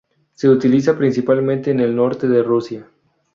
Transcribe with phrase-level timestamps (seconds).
[0.33, 2.89] Se utiliza principalmente en el norte de Rusia.